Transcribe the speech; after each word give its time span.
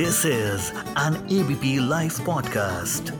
This 0.00 0.26
is 0.26 0.70
an 0.98 1.14
ABP 1.32 1.88
live 1.88 2.12
podcast 2.26 3.10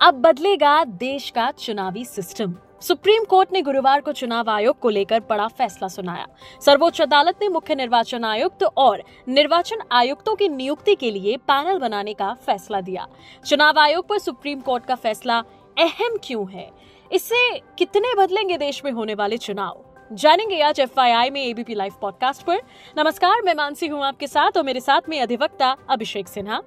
अब 0.00 0.14
बदलेगा 0.14 0.84
देश 0.84 1.30
का 1.30 1.50
चुनावी 1.50 2.04
सिस्टम 2.04 2.54
सुप्रीम 2.80 3.24
कोर्ट 3.24 3.52
ने 3.52 3.62
गुरुवार 3.62 4.00
को 4.00 4.12
चुनाव 4.12 4.50
आयोग 4.50 4.78
को 4.78 4.88
लेकर 4.88 5.20
बड़ा 5.20 5.48
फैसला 5.48 5.88
सुनाया। 5.88 6.26
सर्वोच्च 6.60 7.00
अदालत 7.00 7.38
ने 7.42 7.48
मुख्य 7.48 7.74
निर्वाचन 7.74 8.24
आयुक्त 8.24 8.62
और 8.76 9.02
निर्वाचन 9.28 9.82
आयुक्तों 9.92 10.36
की 10.36 10.48
नियुक्ति 10.48 10.94
के 10.94 11.10
लिए 11.10 11.36
पैनल 11.36 11.78
बनाने 11.78 12.14
का 12.14 12.32
फैसला 12.46 12.80
दिया। 12.80 13.06
चुनाव 13.46 13.78
आयोग 13.78 14.08
पर 14.08 14.18
सुप्रीम 14.18 14.60
कोर्ट 14.60 14.86
का 14.86 14.94
फैसला 14.94 15.38
अहम 15.78 16.18
क्यों 16.24 16.50
है? 16.50 16.70
इससे 17.12 17.58
कितने 17.78 18.14
बदलेंगे 18.14 18.56
देश 18.56 18.82
में 18.84 18.92
होने 18.92 19.14
वाले 19.14 19.36
चुनाव? 19.36 19.84
जानेंगे 20.12 20.60
आज 20.60 20.78
एफ़ 20.80 21.00
में 21.32 21.40
एबीपी 21.40 21.74
लाइव 21.74 21.92
पॉडकास्ट 22.00 22.42
पर। 22.42 22.60
नमस्कार, 22.98 23.42
मैं 23.44 23.54
मानसी 23.54 23.86
हूँ 23.86 24.02
आपके 24.04 24.26
साथ 24.26 24.56
और 24.56 24.62
मेरे 24.64 24.80
साथ 24.80 25.08
में 25.08 25.20
अधिवक्ता 25.20 25.68
अभिषेक 25.90 26.28
सिन्हा। 26.28 26.60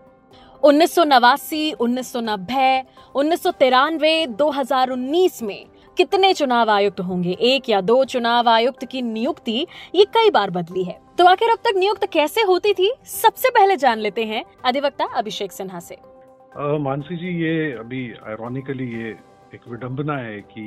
उन्नीस 0.63 0.93
सौ 0.95 1.03
नवासी, 1.03 1.71
उन्नीस 1.73 2.11
सौ 2.13 2.21
नब्बे, 2.21 2.83
उन्नीस 3.15 3.43
सौ 3.43 3.51
तिरानवे, 3.51 4.25
दो 4.27 4.49
हज़ार 4.49 4.89
उन्नीस 4.89 5.41
में 5.43 5.65
कितने 5.97 6.33
चुनाव 6.33 6.69
आयुक्त 6.69 6.99
होंगे? 6.99 7.31
एक 7.31 7.69
या 7.69 7.81
दो 7.81 8.03
चुनाव 8.05 8.49
आयुक्त 8.49 8.85
की 8.85 9.01
नियुक्ति 9.01 9.65
ये 9.95 10.05
कई 10.05 10.29
बार 10.29 10.49
बदली 10.49 10.83
है। 10.83 10.97
तो 11.17 11.25
आखिर 11.25 11.49
अब 11.49 11.57
तक 11.57 11.77
नियुक्त 11.77 12.05
कैसे 12.13 12.41
होती 12.41 12.73
थी? 12.73 12.93
सबसे 13.05 13.49
पहले 13.49 13.77
जान 13.77 13.99
लेते 13.99 14.23
हैं 14.23 14.43
अधिवक्ता 14.65 15.05
अभिषेक 15.15 15.51
सिन्हा 15.51 15.79
से। 15.79 15.97
मानसी 16.57 17.17
जी, 17.17 17.37
ये 17.43 17.71
अभी 17.73 18.07
आयरॉनिकली 18.27 18.91
ये 18.93 19.15
एक 19.53 19.67
विडंबना 19.67 20.15
है 20.17 20.39
कि 20.41 20.63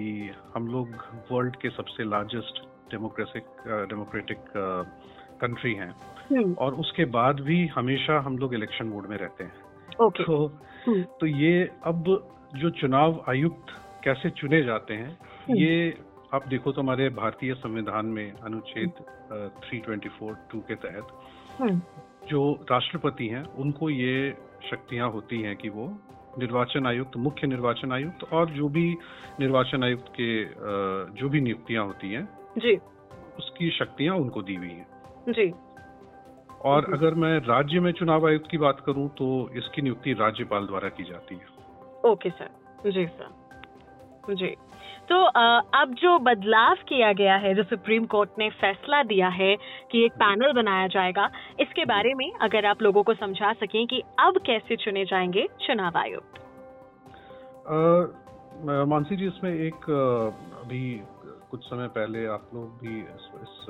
हम 0.55 0.67
लोग 0.69 0.89
वर्ल्ड 1.31 1.57
के 1.57 1.71
सबसे 1.71 2.05
लार्जेस्ट 2.05 2.61
डेमोक्रेटिक 2.91 3.47
डेमोक्रेटिक 3.89 4.45
कंट्री 5.41 5.73
हैं 5.75 5.91
हम्म। 6.31 6.53
और 6.55 6.75
उसके 6.75 7.05
बाद 7.11 7.41
भी 7.41 7.67
हमेशा 7.67 8.19
हम 8.21 8.39
लोग 8.39 8.55
इलेक्शन 8.55 8.87
मोड 8.87 9.07
में 9.07 9.17
रहते 9.17 9.45
हैं 9.45 9.97
ओके 10.01 10.25
तो 10.25 10.37
हम्म। 10.87 11.03
तो 11.21 11.27
ये 11.27 11.71
अब 11.85 12.05
जो 12.57 12.71
चुनाव 12.71 13.25
आयुक्त 13.29 13.75
कैसे 14.05 14.31
चुने 14.31 14.63
जाते 14.63 14.95
हैं 14.95 15.11
हम्म। 15.11 15.57
ये 15.57 15.99
आप 16.35 16.49
देखो 16.49 16.73
तो 16.73 16.81
हमारे 16.81 17.09
भारतीय 17.13 17.55
संविधान 17.55 18.07
में 18.07 18.33
अनुच्छेद 18.33 19.05
थ्री 19.61 19.79
ट्वेंटी 19.79 20.09
फोर 20.09 20.35
टू 20.53 20.61
के 20.61 20.75
तहत। 20.75 21.07
जो 22.31 22.53
राष्ट्रपति 22.71 23.27
हैं 23.27 23.45
उनको 23.57 23.91
ये 23.91 24.31
शक्तियाँ 24.71 25.11
होती 25.11 25.41
हैं 25.43 25.57
कि 25.57 25.69
वो 25.69 25.87
निर्वाचन 26.39 26.87
आयुक्त 26.87 27.17
मुख्य 27.17 27.47
निर्वाचन 27.47 27.93
आयुक्त 27.93 28.33
और 28.33 28.51
जो 28.51 28.69
भी 28.69 28.97
निर्वाचन 29.41 29.85
आयुक्त 29.85 30.13
के 30.21 30.45
जो 31.21 31.29
भी 31.29 31.41
नियुक्तियाँ 31.41 31.85
होती 31.87 32.13
हैं 32.13 32.29
जी। 32.59 32.77
उसकी 33.39 33.71
शक्तियाँ 33.71 34.17
उनको 34.17 34.43
दी 34.43 34.55
हुई 34.55 34.69
हैं। 34.69 34.87
जी। 35.29 35.53
और। 36.65 36.93
अगर 36.93 37.15
मैं 37.15 37.39
राज्य 37.39 37.81
में 37.81 37.93
चुनाव 37.93 38.27
आयुक्त 38.29 38.51
की 38.51 38.59
बात 38.59 38.83
करूँ 38.87 39.09
तो 39.09 39.51
इसकी 39.57 39.83
नियुक्ति 39.83 40.13
राज्यपाल 40.13 40.67
द्वारा 40.67 40.89
की 40.89 41.05
जाती 41.05 41.35
है। 41.35 42.11
Okay 42.11 42.31
sir. 42.31 42.91
जी 42.91 43.07
सर। 43.07 43.46
जी। 44.31 44.57
तो 45.09 45.17
अब 45.75 45.95
जो 45.95 46.19
बदलाव 46.19 46.75
किया 46.89 47.13
गया 47.13 47.37
है 47.37 47.55
जो 47.55 47.63
सुप्रीम 47.63 48.05
कोर्ट 48.05 48.31
ने 48.39 48.49
फैसला 48.51 49.03
दिया 49.03 49.29
है 49.29 49.57
कि 49.91 50.05
एक 50.05 50.13
पैनल 50.13 50.53
बनाया 50.53 50.87
जाएगा 50.87 51.31
इसके 51.61 51.85
बारे 51.85 52.15
में 52.15 52.33
अगर 52.41 52.67
आप 52.67 52.83
लोगों 52.83 53.03
को 53.03 53.15
समझा 53.15 53.53
सकें 53.53 53.87
कि 53.87 54.03
अब 54.19 54.39
कैसे 54.47 54.77
चुने 54.77 55.05
जाएँगे 55.05 55.47
चुनाव 55.67 55.99
आयुक्त। 55.99 56.43
मानसी 58.89 59.17
जी 59.17 59.27
इसमें 59.27 59.55
एक 59.55 59.91
अभी 60.65 61.03
कुछ 61.51 61.65
समय 61.65 61.89
पहले 61.89 62.27
आप 62.27 62.51
लोग 62.55 62.79
भी 62.79 63.01
इस 63.01 63.31
इस, 63.43 63.67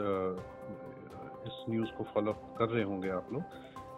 इस 1.46 1.64
न्यूज़ 1.70 1.90
को 1.90 2.04
फॉलो 2.04 2.32
कर 2.58 2.68
रहे 2.68 2.84
होंगे 2.84 3.08
आप 3.08 3.28
लोग। 3.32 3.42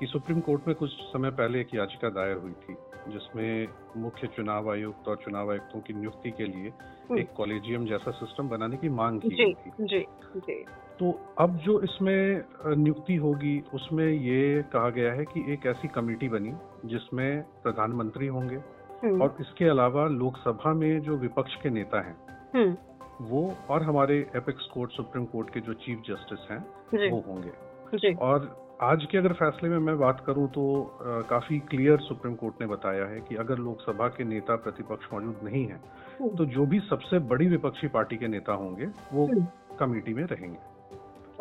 कि 0.00 0.06
सुप्रीम 0.06 0.40
कोर्ट 0.40 0.66
में 0.68 0.74
कुछ 0.76 0.90
समय 0.90 1.30
पहले 1.30 1.60
एक 1.60 1.74
याचिका 1.74 2.08
दायर 2.08 2.36
हुई 2.36 2.52
थी 2.52 2.76
जिसमें 3.12 3.68
मुख्य 3.96 4.26
चुनाव 4.26 4.70
आयुक्त 4.72 5.08
और 5.08 5.16
चुनाव 5.16 5.50
आयुक्तों 5.50 5.80
की 5.80 5.94
नियुक्ति 5.94 6.30
के 6.30 6.44
लिए 6.44 6.68
हम्म। 6.68 7.18
एक 7.18 7.32
कॉलेजियम 7.36 7.86
जैसा 7.86 8.10
सिस्टम 8.10 8.48
बनाने 8.48 8.76
की 8.76 8.88
मांग 8.88 9.20
की 9.20 9.28
जी 9.28 9.52
थी। 9.54 9.86
जी 9.86 10.00
जी। 10.36 10.64
तो 10.98 11.10
अब 11.38 11.56
जो 11.56 11.80
इसमें 11.80 12.44
नियुक्ति 12.76 13.16
होगी 13.16 13.58
उसमें 13.74 14.06
ये 14.06 14.62
कहा 14.72 14.90
गया 14.90 15.12
है 15.12 15.24
कि 15.24 15.44
एक 15.52 15.66
ऐसी 15.66 15.88
कमेटी 15.88 16.28
बनी 16.28 16.52
जिसमें 16.84 17.42
प्रधानमंत्री 17.62 18.26
होंगे 18.26 18.56
हम्म, 18.56 19.22
और 19.22 19.36
इसके 19.40 19.64
अलावा 19.64 20.06
लोकसभा 20.06 20.72
में 20.74 21.00
जो 21.00 21.16
विपक्ष 21.16 21.54
के 21.62 21.70
नेता 21.70 22.00
हैं 22.00 22.16
हम्म, 22.54 22.76
वो 23.20 23.42
और 23.70 23.82
हमारे 23.82 24.18
एपेक्स 24.36 24.66
कोर्ट 24.74 24.92
सुप्रीम 24.92 25.24
कोर्ट 25.24 25.50
के 25.54 25.60
जो 25.60 25.72
चीफ 25.84 26.02
जस्टिस 26.08 26.50
हैं 26.50 27.10
वो 27.10 27.24
होंगे। 27.28 27.52
जी। 27.98 28.14
और 28.14 28.67
आज 28.82 29.04
के 29.04 29.18
अगर 29.18 29.32
फैसले 29.32 29.68
में 29.68 29.78
मैं 29.78 29.98
बात 29.98 30.22
करूँ 30.26 30.48
तो 30.48 30.64
काफ़ी 31.02 31.58
क्लियर 31.58 31.98
सुप्रीम 31.98 32.34
कोर्ट 32.34 32.54
ने 32.60 32.66
बताया 32.66 33.04
है 33.04 33.20
कि 33.20 33.36
अगर 33.36 33.58
लोकसभा 33.58 34.08
के 34.08 34.24
नेता 34.24 34.56
प्रतिपक्ष 34.56 35.06
मौजूद 35.12 35.40
नहीं 35.44 35.66
है 35.66 35.74
हम्म, 35.74 36.28
तो 36.28 36.44
जो 36.44 36.66
भी 36.66 36.80
सबसे 36.80 37.18
बड़ी 37.18 37.46
विपक्षी 37.46 37.88
पार्टी 37.88 38.16
के 38.16 38.28
नेता 38.28 38.52
होंगे 38.52 38.86
वो 39.12 39.26
हम्म। 39.26 39.46
कमेटी 39.80 40.14
में 40.14 40.24
रहेंगे। 40.24 40.58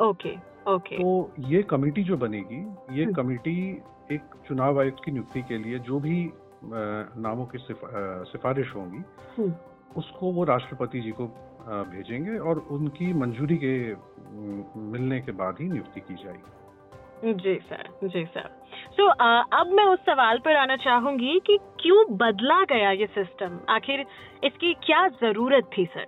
Okay 0.04 0.36
okay. 0.72 0.98
तो 0.98 1.32
ये 1.40 1.64
कमेटी 1.64 2.04
जो 2.04 2.18
बनेगी 2.18 2.62
ये 3.00 3.04
हम्म। 3.04 3.14
कमेटी 3.14 3.82
एक 4.12 4.22
चुनाव 4.48 4.80
आयुक्त 4.80 4.98
की 5.06 5.12
नियुक्ति 5.12 5.42
के 5.42 5.58
लिए 5.58 5.80
जो 5.80 6.00
भी 6.00 6.32
नामों 6.64 7.46
की 7.46 7.58
सिफा- 7.58 8.28
सिफारिश 8.28 8.76
होंगी 8.76 9.04
उसको 9.96 10.32
वो 10.32 10.44
राष्ट्रपति 10.44 11.00
जी 11.00 11.12
को 11.12 11.28
भेजेंगे 11.68 12.38
और 12.38 12.60
उनकी 12.72 13.14
मंजूरी 13.14 13.58
के 13.64 13.94
मिलने 14.80 15.22
के 15.22 15.32
बाद 15.32 15.56
ही 15.62 15.70
नियुक्ति 15.70 16.00
की 16.00 16.14
जाएगी। 16.14 16.52
जी 17.26 17.56
सर 17.70 17.90
जी 18.04 18.24
सर 18.26 18.50
तो 18.98 19.08
अब 19.58 19.72
मैं 19.74 19.86
उस 19.86 20.00
सवाल 20.00 20.40
पर 20.40 20.56
आना 20.56 20.76
चाहूँगी 20.76 21.40
कि 21.48 21.58
क्यों 21.82 22.04
बदला 22.18 22.64
गया 22.64 22.92
ये 22.92 23.06
सिस्टम 23.08 23.60
आखिर 23.70 24.06
इसकी 24.44 24.74
क्या 24.84 25.08
ज़रूरत 25.22 25.70
थी 25.78 25.86
सर 25.86 26.06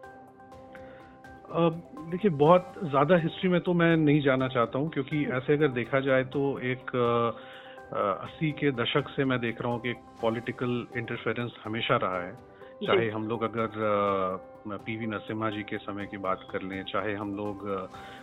देखिए, 1.52 2.32
बहुत 2.32 2.74
ज़्यादा 2.84 3.16
हिस्ट्री 3.16 3.50
में 3.50 3.60
तो 3.62 3.74
मैं 3.74 3.96
नहीं 3.98 4.22
जाना 4.22 4.48
चाहता 4.48 4.80
हूँ, 4.80 4.90
क्योंकि 4.90 5.26
ऐसे 5.28 5.54
अगर 5.54 5.68
देखा 5.68 6.00
जाए 6.00 6.24
तो 6.34 6.60
एक 6.60 6.96
अस्सी 7.96 8.52
के 8.52 8.72
दशक 8.72 9.10
से 9.10 9.26
मैं 9.26 9.40
देख 9.40 9.62
रहा 9.62 9.72
हूँ 9.72 9.80
कि 9.82 9.94
पॉलिटिकल 10.22 10.86
इंटरफेरेंस 10.98 11.56
हमेशा 11.64 11.96
रहा 11.96 12.22
है। 12.24 12.32
चाहे 12.86 13.10
हम 13.10 13.28
लोग 13.28 13.42
अगर 13.44 13.68
पीवी 14.86 15.08
नरसिम्हा 15.08 15.50
जी 15.50 15.64
के 15.64 15.78
समय 15.78 16.06
की 16.06 16.18
बात 16.18 16.48
कर 16.52 16.62
लें 16.62 16.84
चाहे 16.84 17.14
हम 17.16 17.34
लोग 17.36 17.64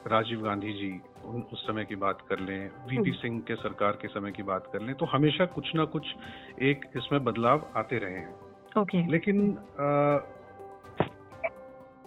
राजीव 0.07 0.43
गांधी 0.43 0.73
जी 0.73 0.91
उन 1.25 1.43
उस 1.53 1.67
समय 1.67 1.85
की 1.85 1.97
बात 1.97 2.21
कर 2.29 2.41
लें 2.41 2.59
वीपी 2.59 2.97
हम्म। 2.97 3.13
सिंह 3.13 3.41
के 3.41 3.55
सरकार 3.57 3.99
के 4.03 4.09
समय 4.09 4.33
की 4.33 4.43
बात 4.43 4.71
कर 4.73 4.83
लें 4.83 4.95
तो 4.95 5.07
हमेशा 5.07 5.45
कुछ 5.55 5.75
ना 5.77 5.85
कुछ 5.95 6.15
एक 6.63 6.85
इसमें 6.97 7.23
बदलाव 7.25 7.67
आते 7.77 7.99
रहे 7.99 8.19
हैं 8.19 8.35
ओके 8.77 9.07
लेकिन 9.11 9.41
अ, 9.55 9.87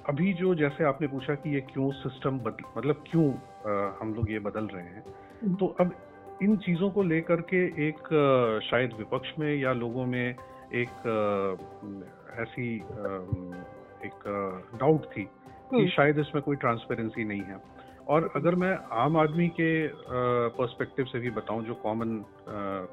अभी 0.10 0.34
जो 0.34 0.54
जैसे 0.56 0.84
आपने 0.84 1.08
पूछा 1.08 1.34
कि 1.36 1.54
ये 1.56 1.62
क्यों 1.64 1.92
सिस्टम 1.94 2.40
बदल 2.40 2.72
मतलब 2.78 3.04
क्यों 3.12 3.32
अ, 3.32 3.98
हम 4.02 4.14
लोग 4.14 4.32
ये 4.32 4.40
बदल 4.40 4.68
रहे 4.68 4.84
हैं 4.86 5.04
हम्म। 5.44 5.56
तो 5.56 5.76
अब 5.80 5.94
इन 6.44 6.56
चीज़ों 6.58 6.90
को 6.90 7.04
लेकर 7.04 7.42
के 7.54 7.66
एक 7.88 8.08
शायद 8.70 8.94
विपक्ष 8.98 9.34
में 9.40 9.54
या 9.56 9.74
लोगों 9.76 10.06
में 10.06 10.24
एक 10.76 11.08
ऐसी 12.38 12.76
एक 14.06 14.24
डाउट 14.76 15.06
थी 15.08 15.24
कि 15.24 15.76
हम्म। 15.76 15.88
शायद 15.88 16.20
इसमें 16.20 16.42
कोई 16.44 16.56
ट्रांसपेरेंसी 16.56 17.24
नहीं 17.24 17.42
है 17.42 17.62
और 18.08 18.32
अगर 18.36 18.56
मैं 18.56 18.74
आम 18.98 19.18
आदमी 19.18 19.48
के 19.50 19.72
पर्सपेक्टिव 20.58 21.06
से 21.06 21.20
भी 21.20 21.30
बताऊँ 21.32 21.64
जो 21.66 21.74
कॉमन 21.84 22.24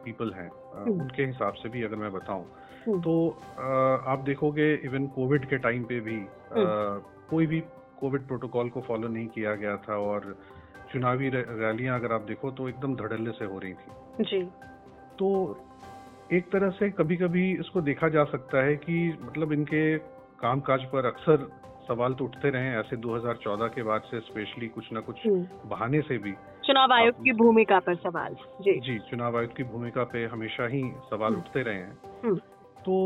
पीपल 0.04 0.32
हैं 0.32 0.48
हम्म। 0.74 1.00
उनके 1.00 1.24
हिसाब 1.24 1.54
से 1.54 1.69
भी 1.69 1.82
अगर 1.82 1.97
मैं 1.97 2.12
बताऊँ 2.12 2.44
हम्म। 2.86 3.00
तो 3.00 3.14
आप 4.06 4.24
देखोगे 4.26 4.72
इवन 4.84 5.06
कोविड 5.14 5.48
के 5.48 5.58
टाइम 5.58 5.84
पे 5.84 6.00
भी 6.00 6.18
कोई 7.30 7.47
भी 7.47 7.60
कोविड 8.00 8.26
प्रोटोकॉल 8.26 8.68
को 8.68 8.80
फॉलो 8.80 9.08
नहीं 9.08 9.26
किया 9.28 9.54
गया 9.54 9.77
था 9.78 9.97
और 10.00 10.36
चुनावी 10.92 11.28
रैलियाँ 11.28 11.98
अगर 11.98 12.12
आप 12.12 12.22
देखो 12.22 12.50
तो 12.50 12.68
एकदम 12.68 12.94
धड़ल्ले 12.97 13.30
से 13.30 13.44
हो 13.44 13.59
रही 13.59 13.74
थी 13.74 14.24
जी 14.24 14.42
तो 15.18 15.28
एक 16.30 16.50
तरह 16.52 16.70
से 16.70 16.90
कभी 16.90 17.16
कभी 17.16 17.50
इसको 17.52 17.80
देखा 17.82 18.08
जा 18.08 18.24
सकता 18.24 18.64
है 18.64 18.74
कि 18.76 18.96
मतलब 19.20 19.52
इनके 19.52 19.82
कामकाज 20.40 20.84
पर 20.84 21.06
अक्सर 21.06 21.46
सवाल 21.88 22.14
तो 22.14 22.24
उठते 22.24 22.50
रहे 22.50 22.72
ऐसे 22.74 22.96
2014 22.98 23.68
के 23.68 23.82
बाद 23.82 24.02
से 24.02 24.20
स्पेशली 24.20 24.68
कुछ 24.68 24.92
ना 24.92 25.00
कुछ 25.00 25.26
हम्म। 25.26 25.68
बहाने 25.68 26.00
से 26.00 26.18
भी 26.18 26.32
चुनाव 26.64 26.92
आयोग 26.92 27.22
की 27.24 27.32
भूमिका 27.34 27.78
पर 27.78 27.94
सवाल 27.98 28.34
जी 28.62 28.78
जी 28.80 28.98
चुनाव 29.10 29.38
आयुक्त 29.38 29.56
की 29.56 29.64
भूमिका 29.66 30.04
पे 30.04 30.24
हमेशा 30.26 30.66
ही 30.66 30.82
सवाल 31.10 31.32
हम्म। 31.32 31.42
उठते 31.42 31.62
रहे 31.62 31.74
हैं 31.74 32.20
हम्म। 32.24 32.36
तो 32.78 32.96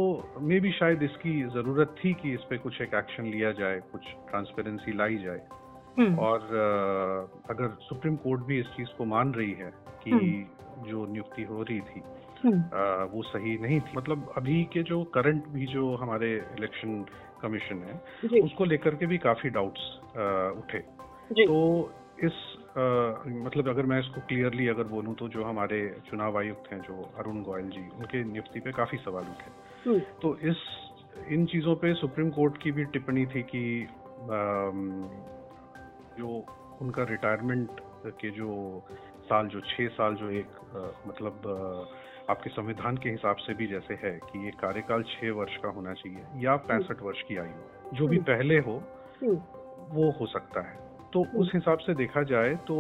मे 0.41 0.61
भी 0.61 0.73
शायद 0.73 1.03
इसकी 1.03 1.43
ज़रूरत 1.51 1.95
थी 1.99 2.13
कि 2.13 2.33
इस 2.35 2.41
पे 2.41 2.59
कुछ 2.59 2.81
एक 2.81 2.95
एक्शन 2.95 3.27
लिया 3.27 3.53
जाए 3.53 3.81
कुछ 3.93 4.09
ट्रांसपेरेंसी 4.31 4.93
लाई 4.93 5.19
जाए 5.19 5.47
और 6.17 6.41
अगर 7.51 7.77
सुप्रीम 7.81 8.17
कोर्ट 8.17 8.41
भी 8.41 8.61
इस 8.61 8.67
चीज़ 8.67 8.89
को 8.99 9.05
मान 9.05 9.33
रही 9.35 9.53
है 9.53 9.75
कि 10.05 10.47
जो 10.87 11.07
नियुक्ति 11.07 11.43
हो 11.43 11.63
रही 11.63 11.81
थी 11.81 12.03
हम्म, 12.45 12.63
अ, 12.73 13.05
वो 13.13 13.23
सही 13.23 13.59
नहीं 13.59 13.81
थी 13.81 13.97
मतलब 13.97 14.33
अभी 14.37 14.65
के 14.73 14.83
जो 14.83 15.05
करंट 15.05 15.47
भी 15.47 15.67
जो 15.67 15.97
हमारे 15.97 16.37
इलेक्शन 16.37 17.05
कमीशन 17.43 17.77
है 17.77 18.03
उसको 18.41 18.65
लेकर 18.65 18.95
के 18.95 19.07
भी 19.07 19.19
काफ़ी 19.19 19.51
डाउट्स 19.51 19.99
उठे। 20.59 20.79
तो 21.47 21.91
इस 22.25 22.33
आ, 22.71 22.83
मतलब 23.27 23.69
अगर 23.69 23.83
मैं 23.83 24.01
इसको 24.01 24.21
क्लियरली 24.21 24.69
अगर 24.69 24.85
बोलूँ 24.85 25.15
तो 25.15 25.29
जो 25.29 25.45
हमारे 25.45 26.01
चुनाव 26.11 26.39
आयुक्त 26.39 26.73
हैं 26.73 26.81
जो 26.81 27.11
अरुण 27.19 27.43
गोयल 27.43 27.69
जी 27.69 27.89
उनके 27.99 28.25
नियुक्ति 28.25 28.61
पे 28.61 28.73
काफ़ी 28.73 28.99
सवाल 28.99 29.25
उठे। 29.25 29.51
हम्म। 29.91 30.01
तो 30.23 30.37
इस 30.37 30.57
इन 31.29 31.47
चीज़ों 31.47 31.77
पे 31.77 31.95
सुप्रीम 31.95 32.31
कोर्ट 32.31 32.59
की 32.59 32.73
भी 32.73 32.85
टिप्पणी 32.85 33.27
थी 33.27 33.43
कि 33.43 33.89
जो 36.19 36.45
उनका 36.83 37.03
रिटायरमेंट 37.11 37.81
के 38.21 38.31
जो 38.31 38.51
साल 39.25 39.49
जो 39.49 39.61
छह 39.61 39.89
साल 39.89 40.15
जो 40.15 40.31
एक 40.31 40.47
आ, 40.47 41.09
मतलब 41.09 41.43
आ, 41.47 42.33
आपके 42.33 42.51
संविधान 42.51 42.97
के 42.97 43.11
हिसाब 43.11 43.37
से 43.37 43.55
भी 43.55 43.67
जैसे 43.67 43.95
है 43.95 44.13
कि 44.25 44.45
ये 44.45 44.51
कार्यकाल 44.61 45.03
छह 45.03 45.33
वर्ष 45.33 45.57
का 45.57 45.69
होना 45.69 45.95
चाहिए 45.95 46.45
या 46.45 46.57
पैंसठ 46.71 47.03
वर्ष 47.03 47.23
की 47.23 47.37
आयु 47.37 47.97
जो 47.97 48.09
भी 48.09 48.19
पहले 48.31 48.59
हो 48.59 48.83
वो 49.93 50.11
हो 50.11 50.27
सकता 50.27 50.61
है। 50.61 50.79
तो 51.13 51.25
उस 51.39 51.51
हिसाब 51.55 51.79
से 51.79 51.95
देखा 51.95 52.23
जाए 52.23 52.55
तो 52.71 52.79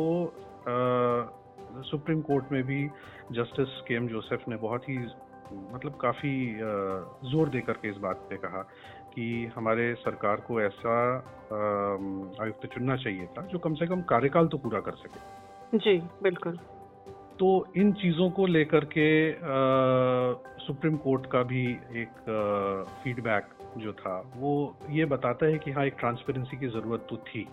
आ, 0.69 1.83
सुप्रीम 1.83 2.21
कोर्ट 2.21 2.53
में 2.53 2.63
भी 2.63 2.87
जस्टिस 3.33 3.81
के 3.89 3.95
एम 3.95 4.09
जोसेफ 4.09 4.49
ने 4.49 4.57
बहुत 4.57 4.89
ही 4.89 4.99
मतलब 5.53 5.97
काफ़ी 6.01 6.33
ज़ोर 7.31 7.49
देकर 7.49 7.73
के 7.73 7.89
इस 7.89 7.97
बात 7.97 8.17
पे 8.31 8.37
कहा 8.37 8.63
कि 9.15 9.53
हमारे 9.57 9.93
सरकार 9.97 10.41
को 10.41 10.61
ऐसा 10.61 10.97
आयुक्त 12.43 12.67
चुनना 12.67 12.97
चाहिए 12.97 13.27
था 13.29 13.47
जो 13.47 13.59
कम 13.59 13.75
से 13.75 13.87
कम 13.87 14.03
कार्यकाल 14.09 14.47
तो 14.47 14.59
पूरा 14.59 14.81
कर 14.81 14.95
सके 14.97 15.79
जी 15.79 15.99
बिल्कुल 16.23 16.59
तो 17.39 17.49
इन 17.77 17.93
चीज़ों 17.93 18.31
को 18.31 18.47
लेकर 18.47 18.85
के 18.93 19.09
सुप्रीम 20.61 20.97
कोर्ट 20.97 21.27
का 21.27 21.43
भी 21.43 21.65
एक 21.97 22.19
फीडबैक 23.05 23.49
जो 23.79 23.93
था 23.93 24.19
वो 24.37 24.53
ये 24.91 25.05
बताता 25.07 25.47
है 25.47 25.59
कि 25.59 25.71
हाँ 25.71 25.85
एक 25.87 25.97
ट्रांसपेरेंसी 25.99 26.57
की 26.57 26.69
ज़रूरत 26.69 27.07
तो 27.11 27.17
थी 27.27 27.47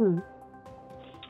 हम्म। 0.00 0.20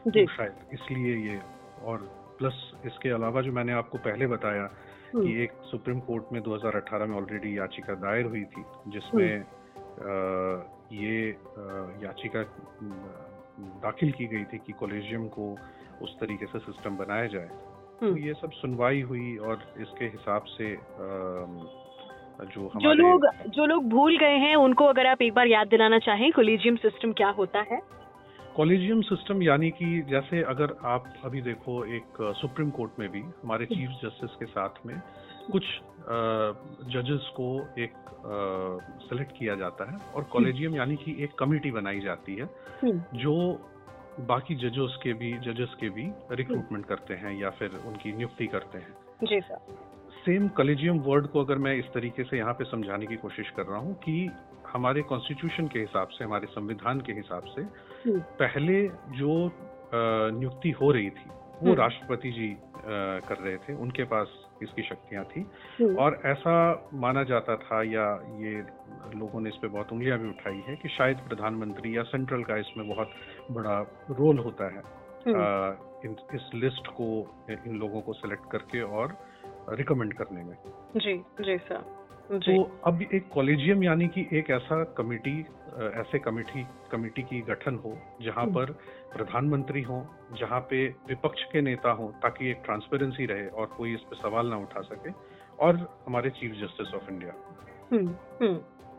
जी 0.06 0.24
तो 0.24 0.32
शायद 0.32 0.74
इसलिए 0.74 1.16
ये 1.26 1.40
और 1.84 2.08
प्लस 2.38 2.60
इसके 2.86 3.10
अलावा 3.10 3.42
जो 3.42 3.52
मैंने 3.52 3.72
आपको 3.74 3.98
पहले 3.98 4.26
बताया 4.26 4.66
कि 5.10 5.18
हम्म। 5.18 5.42
एक 5.42 5.52
सुप्रीम 5.64 6.00
कोर्ट 6.00 6.32
में 6.32 6.40
2018 6.42 7.08
में 7.08 7.16
ऑलरेडी 7.16 7.56
याचिका 7.58 7.94
दायर 8.00 8.26
हुई 8.26 8.44
थी 8.46 8.64
जिसमें 8.88 9.28
हम्म। 9.28 9.57
ये 9.98 11.28
याचिका 12.02 12.42
दाखिल 13.82 14.12
की 14.12 14.26
गई 14.26 14.44
थी 14.44 14.58
कि 14.58 14.72
कॉलेजियम 14.72 15.26
को 15.28 15.46
उस 16.02 16.14
तरीके 16.20 16.46
से 16.46 16.58
सिस्टम 16.58 16.96
बनाया 16.96 17.26
जाए। 17.26 17.48
तो 18.00 18.16
ये 18.16 18.34
सब 18.34 18.50
सुनवाई 18.52 19.00
हुई 19.02 19.36
और 19.36 19.62
इसके 19.80 20.04
हिसाब 20.04 20.42
से 20.48 20.76
जो 22.46 22.70
जो 22.76 22.92
लोग 22.92 23.26
जो 23.48 23.64
लोग 23.66 23.88
भूल 23.90 24.18
गए 24.18 24.36
हैं 24.38 24.54
उनको 24.56 24.84
अगर 24.84 25.06
आप 25.06 25.22
एक 25.22 25.34
बार 25.34 25.46
याद 25.46 25.68
दिलाना 25.68 25.98
चाहें 25.98 26.30
कोलेजियम 26.32 26.76
सिस्टम 26.76 27.12
क्या 27.12 27.28
होता 27.38 27.60
है? 27.70 27.80
कॉलेजियम 28.56 29.00
सिस्टम 29.02 29.42
यानी 29.42 29.70
कि 29.70 30.00
जैसे 30.10 30.42
अगर 30.42 30.76
आप 30.84 31.04
अभी 31.24 31.40
देखो 31.42 31.84
एक 31.96 32.22
सुप्रीम 32.36 32.70
कोर्ट 32.70 32.98
में 32.98 33.08
भी 33.08 33.20
हमारे 33.42 33.66
चीफ 33.66 33.90
जस्टिस 34.04 34.30
के 34.30 34.46
साथ 34.46 34.86
में 34.86 34.94
कुछ 35.48 35.64
जजेस 36.92 37.30
को 37.36 37.48
एक 37.78 37.94
सेलेक्ट 39.02 39.32
किया 39.38 39.54
जाता 39.54 39.90
है 39.90 39.98
और 40.14 40.24
कॉलेजियम 40.32 40.76
यानी 40.76 40.96
कि 40.96 41.16
एक 41.24 41.34
कमेटी 41.38 41.70
बनाई 41.70 42.00
जाती 42.00 42.34
है 42.34 42.48
हम्म। 42.82 43.18
जो 43.18 43.34
बाकी 44.28 44.54
जजेस 44.58 44.96
के 45.02 45.12
भी 45.12 45.32
जजेस 45.42 45.74
के 45.80 45.88
भी 45.90 46.10
रिक्रूटमेंट 46.32 46.86
करते 46.86 47.14
हैं 47.14 47.38
या 47.40 47.50
फिर 47.50 47.80
उनकी 47.86 48.12
नियुक्ति 48.12 48.46
करते 48.46 48.78
हैं 48.78 49.26
जी 49.26 49.40
सर 49.40 49.86
सेम 50.18 50.48
कॉलेजियम 50.56 50.98
वर्ड 51.00 51.26
को 51.26 51.44
अगर 51.44 51.58
मैं 51.58 51.74
इस 51.76 51.92
तरीके 51.94 52.24
से 52.24 52.38
यहाँ 52.38 52.52
पे 52.54 52.64
समझाने 52.64 53.06
की 53.06 53.16
कोशिश 53.18 53.50
कर 53.56 53.66
रहा 53.66 53.78
हूँ 53.78 53.94
कि 54.00 54.18
हमारे 54.66 55.02
कॉन्स्टिट्यूशन 55.04 55.66
के 55.66 55.80
हिसाब 55.80 56.08
से 56.08 56.24
हमारे 56.24 56.46
संविधान 56.48 57.00
के 57.00 57.12
हिसाब 57.12 57.44
से 57.46 57.62
हम्म। 57.62 58.20
पहले 58.38 58.82
जो 59.14 59.34
नियुक्ति 59.94 60.70
हो 60.72 60.90
रही 60.90 61.10
थी 61.10 61.28
वो 61.28 61.66
हम्म। 61.66 61.74
राष्ट्रपति 61.74 62.30
जी 62.32 62.56
कर 62.84 63.38
रहे 63.38 63.56
थे 63.58 63.74
उनके 63.76 64.04
पास 64.06 64.34
इसकी 64.62 64.82
शक्तियाँ 64.82 65.24
थी। 65.24 65.40
हम्म। 65.80 65.96
और 65.96 66.20
ऐसा 66.24 66.88
माना 66.94 67.22
जाता 67.22 67.56
था 67.56 67.82
या 67.82 68.14
ये 68.14 68.62
लोगों 69.18 69.40
ने 69.40 69.48
इस 69.48 69.56
पर 69.56 69.68
बहुत 69.68 69.92
उंगलियाँ 69.92 70.18
भी 70.18 70.28
उठाई 70.28 70.62
है 70.68 70.76
कि 70.76 70.88
शायद 70.88 71.18
प्रधानमंत्री 71.18 71.96
या 71.96 72.02
सेंट्रल 72.02 72.42
का 72.42 72.56
इसमें 72.56 72.88
बहुत 72.88 73.10
बड़ा 73.50 73.80
रोल 74.10 74.38
होता 74.38 74.64
है। 74.64 74.98
आ, 75.18 75.72
इन, 76.04 76.16
इस 76.34 76.50
लिस्ट 76.54 76.86
को 76.86 77.36
इन 77.50 77.76
लोगों 77.76 78.00
को 78.00 78.12
सेलेक्ट 78.12 78.50
करके 78.52 78.82
और 78.82 79.18
रिकमेंड 79.68 80.14
करने 80.14 80.44
में। 80.44 80.56
जी 80.96 81.18
जी 81.40 81.58
सर। 81.58 82.07
तो 82.28 82.62
अब 82.86 83.02
एक 83.02 83.28
कॉलेजियम 83.34 83.82
यानी 83.84 84.06
कि 84.08 84.26
एक 84.32 84.50
ऐसा 84.50 84.82
कमेटी 84.84 85.38
ऐसे 86.00 86.18
कमेटी 86.18 86.66
कमेटी 86.92 87.22
की 87.22 87.40
गठन 87.40 87.74
हो 87.74 87.96
जहाँ 88.22 88.44
हम्म। 88.44 88.54
पर 88.54 88.72
प्रधानमंत्री 89.16 89.82
हो 89.82 90.00
जहाँ 90.38 90.60
पे 90.60 90.86
विपक्ष 91.08 91.44
के 91.44 91.60
नेता 91.60 91.90
हो 91.90 92.12
ताकि 92.22 92.50
एक 92.50 92.62
ट्रांसपेरेंसी 92.64 93.26
रहे 93.26 93.46
और 93.46 93.66
कोई 93.66 93.94
इस 93.94 94.00
पे 94.00 94.16
सवाल 94.16 94.46
ना 94.46 94.56
उठा 94.56 94.80
सके 94.80 95.10
और 95.58 95.76
हमारे 96.06 96.30
चीफ 96.30 96.52
जस्टिस 96.52 96.94
ऑफ़ 96.94 97.10
इंडिया 97.10 97.32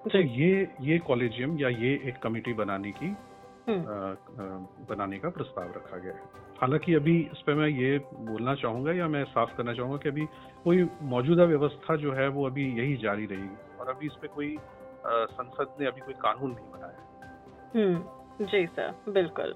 तो 0.09 0.17
ये 0.17 0.67
ये 0.81 0.97
कॉलेजियम 0.97 1.57
या 1.59 1.69
ये 1.69 1.93
एक 2.05 2.17
कमेटी 2.23 2.53
बनाने 2.53 2.91
की। 2.91 3.15
बनाने 3.67 5.17
का 5.19 5.29
प्रस्ताव 5.29 5.67
रखा 5.67 5.97
गया 5.97 6.13
है। 6.13 6.47
हालाँकि 6.61 6.93
अभी 6.93 7.29
इस 7.33 7.41
पर 7.41 7.53
मैं 7.53 7.67
ये 7.67 7.97
बोलना 7.97 8.55
चाहूँगा 8.55 8.91
या 8.91 9.07
मैं 9.07 9.23
साफ़ 9.23 9.55
करना 9.57 9.73
चाहूँगा 9.73 9.97
कि 9.97 10.09
अभी 10.09 10.25
कोई 10.63 10.89
मौजूदा 11.01 11.43
व्यवस्था 11.43 11.95
जो 11.95 12.13
है 12.13 12.27
वो 12.27 12.45
अभी 12.45 12.65
यही 12.79 12.95
जारी 12.97 13.25
रहेगी 13.25 13.77
और 13.79 13.89
अभी 13.89 14.05
इस 14.05 14.13
पे 14.21 14.27
कोई 14.27 14.57
संसद 15.07 15.75
ने 15.79 15.87
अभी 15.87 16.01
कोई 16.01 16.13
कानून 16.13 16.51
नहीं 16.51 16.71
बनाया। 16.71 16.97
हम्म, 17.75 18.45
जी 18.45 18.65
सर 18.65 18.93
बिल्कुल। 19.09 19.55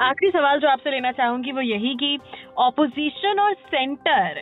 आखिरी 0.00 0.30
सवाल 0.30 0.60
जो 0.60 0.68
आपसे 0.68 0.90
लेना 0.90 1.12
चाहूँगी 1.12 1.52
वो 1.52 1.60
यही 1.60 1.94
कि 1.94 2.18
ऑपोजिशन 2.58 3.40
और 3.40 3.54
सेंटर 3.54 4.40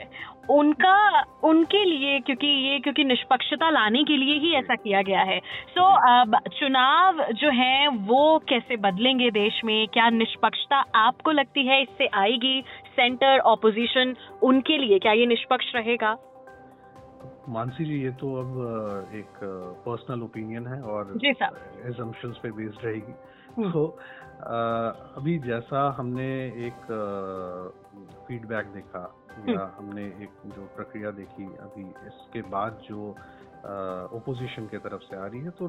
उनका 0.51 1.23
उनके 1.45 1.85
लिए 1.85 2.19
क्योंकि 2.21 2.47
ये 2.47 2.79
क्योंकि 2.79 3.05
निष्पक्षता 3.05 3.71
लाने 3.71 4.03
के 4.05 4.17
लिए 4.17 4.39
ही 4.39 4.53
ऐसा 4.55 4.75
किया 4.75 5.03
गया 5.03 5.21
है। 5.21 5.39
सो 5.39 5.81
so, 5.81 5.87
अब 6.11 6.37
चुनाव 6.59 7.23
जो 7.33 7.51
है 7.51 7.89
वो 7.89 8.39
कैसे 8.49 8.77
बदलेंगे 8.77 9.31
देश 9.31 9.61
में? 9.65 9.89
क्या 9.89 10.09
निष्पक्षता 10.11 10.77
आपको 10.95 11.31
लगती 11.31 11.67
है? 11.67 11.81
इससे 11.83 12.07
आएगी 12.15 12.63
सेंटर 12.97 13.39
ऑपोजिशन 13.47 14.15
उनके 14.43 14.79
लिए। 14.79 14.99
क्या 14.99 15.13
ये 15.13 15.27
निष्पक्ष 15.27 15.75
रहेगा? 15.75 16.17
मानसी 17.49 17.85
जी 17.85 18.03
ये 18.03 18.11
तो 18.11 18.35
अब 18.35 19.11
एक 19.15 19.39
पर्सनल 19.87 20.23
ओपिनियन 20.23 20.67
है 20.67 20.81
और 20.83 21.13
एजम्पशंस 21.87 22.39
पे 22.43 22.51
बेस्ड 22.51 22.85
रहेगी। 22.85 23.71
तो 23.73 23.87
अभी 25.17 25.39
जैसा 25.39 25.95
हमने 25.99 26.27
एक 26.67 26.81
फीडबैक 28.29 28.67
देखा। 28.67 29.05
या 29.49 29.75
हमने 29.79 30.05
एक 30.05 30.31
जो 30.47 30.63
प्रक्रिया 30.77 31.11
देखी 31.11 31.45
अभी 31.45 31.85
इसके 32.07 32.43
बाद 32.43 32.81
जो 32.89 33.09
ओपोजिशन 34.17 34.67
के 34.67 34.79
तरफ़ 34.79 35.03
से 35.03 35.17
आ 35.17 35.27
रही 35.27 35.41
है 35.41 35.51
तो 35.51 35.67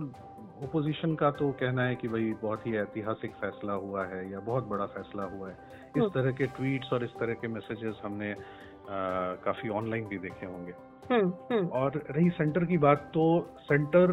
ओपोजिशन 0.64 1.16
का 1.16 1.32
तो 1.32 1.52
कहना 1.52 1.84
है 1.84 1.96
कि 1.96 2.08
भाई 2.08 2.34
बहुत 2.42 2.68
ही 2.68 2.78
ऐतिहासिक 2.78 3.32
फैसला 3.32 3.74
हुआ 3.74 4.06
है 4.06 4.32
या 4.32 4.40
बहुत 4.40 4.68
बड़ा 4.68 4.86
फैसला 4.86 5.24
हुआ 5.24 5.48
है। 5.50 5.58
इस 5.98 6.02
हम्म। 6.02 6.10
तरह 6.10 6.32
के 6.32 6.46
ट्वीट्स 6.46 6.94
और 6.94 7.04
इस 7.04 7.10
तरह 7.10 7.34
के 7.34 7.48
मैसेजेस 7.48 8.02
हमने 8.04 8.32
आ, 8.32 9.36
काफ़ी 9.36 9.70
ऑनलाइन 9.70 10.08
भी 10.08 10.18
देखे 10.18 10.46
होंगे। 10.46 10.74
हम्म, 11.12 11.68
और 11.68 11.92
रही 12.12 12.30
सेंटर 12.30 12.66
की 12.66 12.78
बात 12.78 13.12
तो 13.14 13.24
सेंटर 13.60 14.12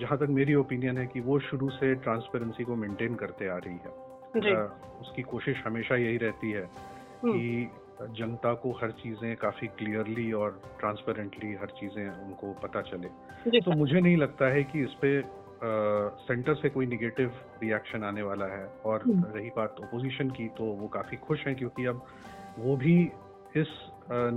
जहाँ 0.00 0.18
तक 0.18 0.26
मेरी 0.30 0.54
ओपिनियन 0.54 0.98
है 0.98 1.06
कि 1.06 1.20
वो 1.20 1.38
शुरू 1.38 1.68
से 1.70 1.94
ट्रांसपेरेंसी 1.94 2.64
को 2.64 2.76
मेंटेन 2.76 3.14
करते 3.14 3.48
आ 3.48 3.56
रही 3.56 3.76
है। 3.76 4.64
उसकी 5.00 5.22
कोशिश 5.22 5.62
हमेशा 5.66 5.96
यही 5.96 6.16
रहती 6.16 6.50
है 6.50 6.62
कि 7.24 7.70
जनता 8.10 8.52
को 8.54 8.72
हर 8.72 8.90
चीज़ें 9.02 9.36
काफ़ी 9.36 9.66
क्लियरली 9.78 10.32
और 10.32 10.60
ट्रांसपेरेंटली 10.80 11.52
हर 11.52 11.72
चीज़ें 11.80 12.08
उनको 12.08 12.52
पता 12.62 12.82
चले। 12.82 13.60
तो 13.60 13.76
मुझे 13.76 14.00
नहीं 14.00 14.16
लगता 14.16 14.52
है 14.54 14.64
कि 14.64 14.82
इस 14.82 14.96
पे 15.02 15.20
सेंटर 16.26 16.54
से 16.54 16.68
कोई 16.68 16.86
निगेटिव 16.86 17.32
रिएक्शन 17.62 18.04
आने 18.04 18.22
वाला 18.22 18.46
है 18.46 18.66
और 18.84 19.02
हम्म। 19.02 19.32
रही 19.34 19.50
बात 19.56 19.76
ओपोजिशन 19.80 20.30
की 20.30 20.48
तो 20.48 20.64
वो 20.64 20.88
काफ़ी 20.88 21.16
खुश 21.16 21.46
हैं 21.46 21.56
क्योंकि 21.56 21.84
अब 21.84 22.04
वो 22.58 22.76
भी 22.76 23.00
इस 23.56 23.68
आ, 24.02 24.28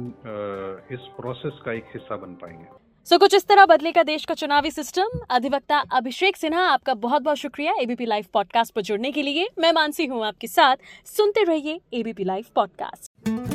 इस 0.92 1.08
प्रोसेस 1.18 1.60
का 1.66 1.72
एक 1.74 1.86
हिस्सा 1.94 2.16
बन 2.16 2.34
पाएँगे। 2.34 2.66
सो 3.08 3.16
so, 3.16 3.20
कुछ 3.20 3.36
इस 3.36 3.48
तरह 3.48 3.66
बदलेगा 3.66 4.04
देश 4.04 4.26
का 4.26 4.34
चुनावी 4.34 4.72
सिस्टम 4.72 5.20
अधिवक्ता 5.30 5.80
अभिषेक 5.94 6.38
सिन्हा 6.38 6.62
आपका 6.68 6.94
बहुत 6.94 7.22
बहुत 7.22 7.38
शुक्रिया 7.38 7.74
एबीपी 7.82 8.06
लाइव 8.06 8.26
पॉडकास्ट 8.34 8.74
पर 8.74 8.82
जुड़ने 8.82 9.12
के 9.12 9.22
लिए। 9.22 9.48
मैं 9.60 9.72
मानसी 9.72 10.06
हूँ 10.06 10.26
आपके 10.26 10.48
साथ। 10.48 10.78
सुनते 11.08 11.44
रहिए 11.44 11.80
ABP 11.94 12.24
live 12.24 12.46
podcast 12.56 13.55